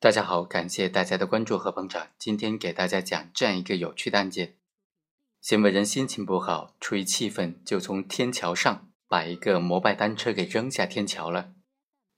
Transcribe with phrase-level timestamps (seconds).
[0.00, 2.06] 大家好，感谢大家的关注和捧场。
[2.20, 4.54] 今天给大家讲这样一个有趣的案件：
[5.40, 11.52] 行为人心情不好，出于气愤，就从天桥上把一个摩拜单车给扔下天桥了。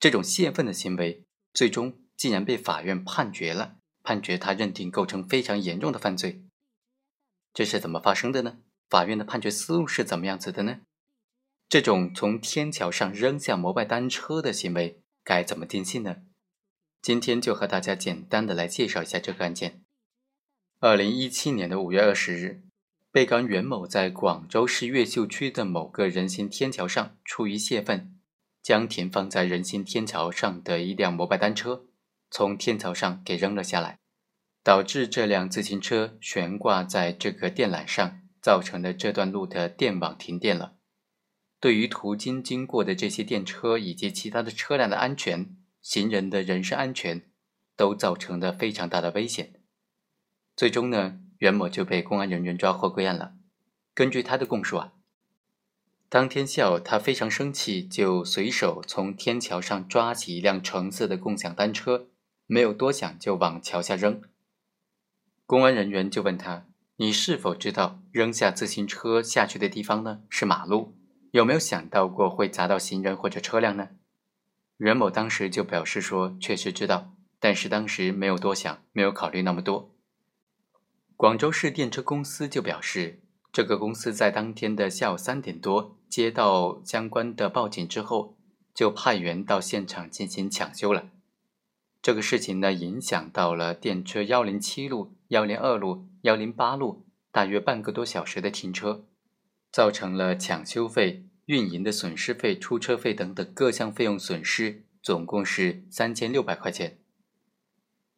[0.00, 1.22] 这种泄愤的行为，
[1.54, 6.42] 最终竟然被法院判决了，判决他认定构成非常严重的犯罪。
[7.54, 8.58] 这是怎么发生的呢？
[8.90, 10.80] 法院的判决思路是怎么样子的呢？
[11.68, 16.16] 这种从天桥上扔下摩拜单车的行为该怎么定性呢？
[17.08, 19.80] 今天就和大家简单的来介绍一下这个案件。
[20.78, 22.64] 二零一七年的五月二十日，
[23.10, 28.14] 被告人袁某在广州市越秀区的某个人行天桥上，出于泄愤，
[28.62, 31.86] 将停放在人行天桥上的一辆摩拜单车
[32.30, 34.00] 从天桥上给扔了下来，
[34.62, 40.76] 导致这辆自行车悬挂在这个电缆上，造成了这段路的电网停电了。
[41.58, 45.56] 对于途经经过的这些电车以及其他的车辆的安全。
[45.88, 47.22] 行人的人身安全
[47.74, 49.54] 都造成了非常大的危险，
[50.54, 53.32] 最终呢，袁某就被公安人员抓获归案了。
[53.94, 54.92] 根据他的供述啊，
[56.10, 62.10] 当天下午他非常生气，就随手从天桥上抓起一辆橙色的共享单车，
[62.44, 64.20] 没有多想就往桥下扔。
[65.46, 70.94] 公安人员就问他：“你是否知道扔下自行车下去的地方呢是马路？
[71.30, 73.88] 有没有想到过会砸到行人或者车辆呢？”
[74.78, 79.94] 袁某当时就表示说：“确实知道，但是当时没有多想，没有考虑那么多。”
[81.16, 83.20] 广州市电车公司就表示，
[83.52, 88.36] 这个公司在当天的下午三点多接到相关的报警之后，
[88.72, 91.10] 就派员到现场进行抢修了。
[92.00, 99.04] 这个事情呢，影响到了电车幺零七路、幺零二路、幺零八路大约半个多小时的停车，
[99.72, 101.27] 造成了抢修费。
[101.48, 106.98] 运营的损失费、出车费等等各项费用损失，总共是三千六百块钱。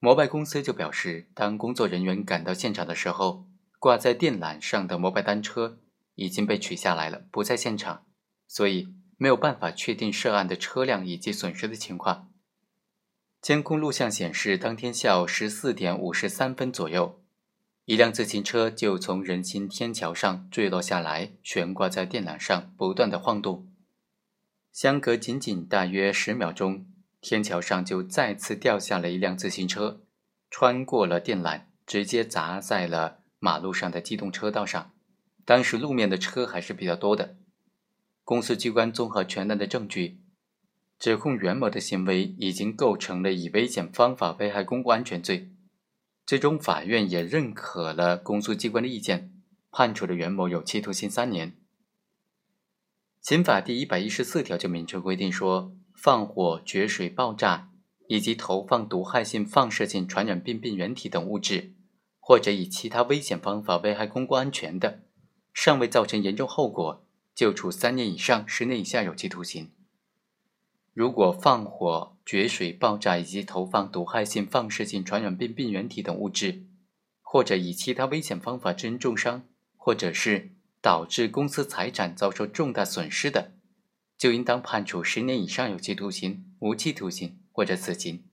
[0.00, 3.46] 摩拜公司就表示，当工作人员赶到现场的时候，
[3.78, 5.78] 挂在电缆上的摩拜单车
[6.16, 8.04] 已经被取下来了，不在现场，
[8.48, 12.28] 所以没有办法确定涉案的车辆以及损失的情况。
[13.40, 17.21] 监控录像显示，当天下午十四点五十三分左右。
[17.84, 23.68] 一辆自行车就从人行天桥上坠落下来，悬挂在电缆上，不断的晃动。
[24.70, 26.86] 相隔仅仅大约十秒钟，
[27.20, 30.00] 天桥上就再次掉下了一辆自行车，
[30.48, 34.92] 穿过了电缆，直接砸在了马路上的机动车道上。
[35.44, 37.36] 当时路面的车还是比较多的。
[38.22, 40.20] 公诉机关综合全案的证据，
[41.00, 45.51] 指控袁某的行为已经构成了以危险方法危害公共安全罪。
[46.32, 49.30] 最终，法院也认可了公诉机关的意见，
[49.70, 51.58] 判处了袁某有期徒刑三年。
[53.20, 57.70] 刑法第一百一十四条就明确规定说，放火、决水、爆炸
[58.08, 61.74] 以及投放毒害性、放射性、传染病病原体等物质，
[62.18, 65.02] 或者以其他危险方法危害公共安全的，
[65.52, 69.70] 尚未造成严重后果，就处三年以上十年以下有期徒刑。
[70.94, 76.64] 如果放火、决水、爆炸以及投放毒害性、放射性、传染病病原体等物质，
[77.20, 79.44] 或者以其他危险方法致人重伤，
[79.76, 80.50] 或者是
[80.80, 83.52] 导致公司财产遭受重大损失的，
[84.16, 88.24] 就应当判处十年以上有期徒刑、无期徒刑或者死刑。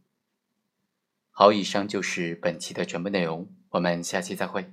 [1.31, 4.71] 好，以上就是本期的全部内容，我们下期再会。